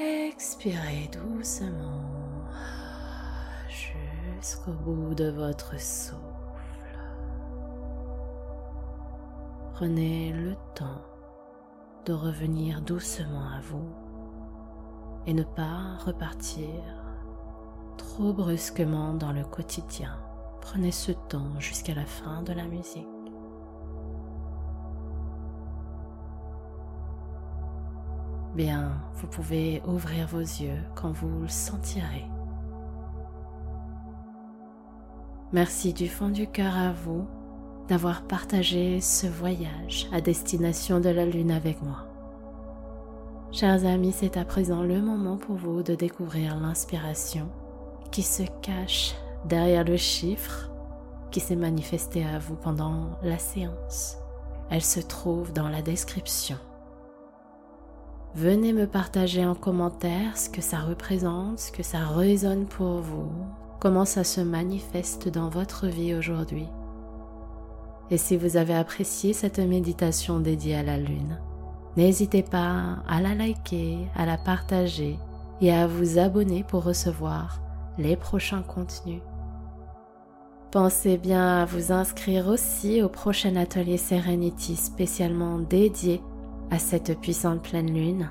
Expirez 0.00 1.08
doucement 1.12 2.02
jusqu'au 3.68 4.72
bout 4.72 5.14
de 5.14 5.30
votre 5.30 5.78
souffle. 5.78 6.18
Prenez 9.74 10.32
le 10.32 10.56
temps 10.74 11.04
de 12.06 12.12
revenir 12.12 12.80
doucement 12.82 13.50
à 13.56 13.60
vous 13.60 14.09
et 15.26 15.34
ne 15.34 15.42
pas 15.42 15.96
repartir 16.04 16.68
trop 17.96 18.32
brusquement 18.32 19.14
dans 19.14 19.32
le 19.32 19.44
quotidien. 19.44 20.16
Prenez 20.60 20.90
ce 20.90 21.12
temps 21.12 21.58
jusqu'à 21.58 21.94
la 21.94 22.04
fin 22.04 22.42
de 22.42 22.52
la 22.52 22.66
musique. 22.66 23.06
Bien, 28.54 29.00
vous 29.14 29.28
pouvez 29.28 29.80
ouvrir 29.86 30.26
vos 30.26 30.40
yeux 30.40 30.82
quand 30.94 31.12
vous 31.12 31.42
le 31.42 31.48
sentirez. 31.48 32.26
Merci 35.52 35.92
du 35.92 36.08
fond 36.08 36.28
du 36.28 36.46
cœur 36.46 36.76
à 36.76 36.92
vous 36.92 37.26
d'avoir 37.88 38.22
partagé 38.22 39.00
ce 39.00 39.26
voyage 39.26 40.08
à 40.12 40.20
destination 40.20 41.00
de 41.00 41.08
la 41.08 41.26
Lune 41.26 41.50
avec 41.50 41.82
moi. 41.82 42.09
Chers 43.52 43.84
amis, 43.84 44.14
c'est 44.16 44.36
à 44.36 44.44
présent 44.44 44.84
le 44.84 45.02
moment 45.02 45.36
pour 45.36 45.56
vous 45.56 45.82
de 45.82 45.96
découvrir 45.96 46.56
l'inspiration 46.60 47.48
qui 48.12 48.22
se 48.22 48.44
cache 48.62 49.16
derrière 49.44 49.82
le 49.82 49.96
chiffre 49.96 50.70
qui 51.32 51.40
s'est 51.40 51.56
manifesté 51.56 52.24
à 52.24 52.38
vous 52.38 52.54
pendant 52.54 53.18
la 53.24 53.38
séance. 53.38 54.18
Elle 54.70 54.84
se 54.84 55.00
trouve 55.00 55.52
dans 55.52 55.68
la 55.68 55.82
description. 55.82 56.58
Venez 58.36 58.72
me 58.72 58.86
partager 58.86 59.44
en 59.44 59.56
commentaire 59.56 60.38
ce 60.38 60.48
que 60.48 60.62
ça 60.62 60.78
représente, 60.78 61.58
ce 61.58 61.72
que 61.72 61.82
ça 61.82 62.06
résonne 62.06 62.66
pour 62.66 63.00
vous, 63.00 63.32
comment 63.80 64.04
ça 64.04 64.22
se 64.22 64.40
manifeste 64.40 65.28
dans 65.28 65.48
votre 65.48 65.88
vie 65.88 66.14
aujourd'hui. 66.14 66.68
Et 68.10 68.16
si 68.16 68.36
vous 68.36 68.56
avez 68.56 68.74
apprécié 68.74 69.32
cette 69.32 69.58
méditation 69.58 70.38
dédiée 70.38 70.76
à 70.76 70.84
la 70.84 70.98
Lune, 70.98 71.40
n'hésitez 71.96 72.42
pas 72.42 72.96
à 73.08 73.20
la 73.20 73.34
liker, 73.34 74.08
à 74.14 74.26
la 74.26 74.36
partager 74.36 75.18
et 75.60 75.72
à 75.72 75.86
vous 75.86 76.18
abonner 76.18 76.64
pour 76.64 76.84
recevoir 76.84 77.60
les 77.98 78.16
prochains 78.16 78.62
contenus. 78.62 79.22
Pensez 80.70 81.18
bien 81.18 81.62
à 81.62 81.64
vous 81.64 81.90
inscrire 81.90 82.46
aussi 82.46 83.02
au 83.02 83.08
prochain 83.08 83.56
atelier 83.56 83.96
Serenity 83.96 84.76
spécialement 84.76 85.58
dédié 85.58 86.22
à 86.70 86.78
cette 86.78 87.18
puissante 87.20 87.62
pleine 87.62 87.92
lune. 87.92 88.30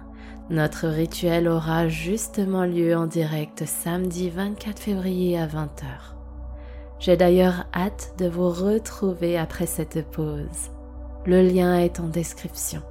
Notre 0.50 0.88
rituel 0.88 1.48
aura 1.48 1.90
justement 1.90 2.64
lieu 2.64 2.96
en 2.96 3.08
direct 3.08 3.66
samedi 3.66 4.30
24 4.30 4.80
février 4.80 5.38
à 5.38 5.48
20h. 5.48 6.16
J'ai 7.00 7.18
d'ailleurs 7.18 7.66
hâte 7.74 8.14
de 8.18 8.28
vous 8.28 8.50
retrouver 8.50 9.38
après 9.38 9.66
cette 9.66 10.10
pause. 10.10 10.72
Le 11.26 11.42
lien 11.42 11.78
est 11.78 12.00
en 12.00 12.08
description. 12.08 12.82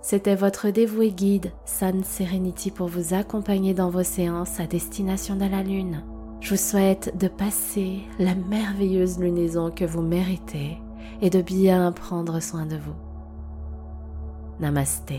C'était 0.00 0.36
votre 0.36 0.70
dévoué 0.70 1.10
guide, 1.10 1.52
Sun 1.64 2.04
Serenity, 2.04 2.70
pour 2.70 2.88
vous 2.88 3.14
accompagner 3.14 3.74
dans 3.74 3.90
vos 3.90 4.04
séances 4.04 4.60
à 4.60 4.66
destination 4.66 5.34
de 5.34 5.44
la 5.44 5.62
Lune. 5.62 6.02
Je 6.40 6.50
vous 6.50 6.60
souhaite 6.60 7.16
de 7.18 7.26
passer 7.26 8.02
la 8.18 8.34
merveilleuse 8.34 9.18
lunaison 9.18 9.70
que 9.70 9.84
vous 9.84 10.02
méritez 10.02 10.78
et 11.20 11.30
de 11.30 11.42
bien 11.42 11.90
prendre 11.92 12.40
soin 12.40 12.64
de 12.64 12.76
vous. 12.76 12.94
Namaste. 14.60 15.14